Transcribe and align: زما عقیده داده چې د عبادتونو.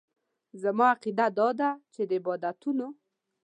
زما 0.61 0.85
عقیده 0.93 1.27
داده 1.37 1.69
چې 1.93 2.01
د 2.09 2.11
عبادتونو. 2.19 2.87